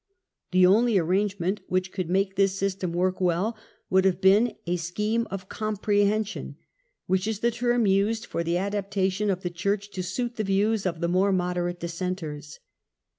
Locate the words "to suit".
9.91-10.37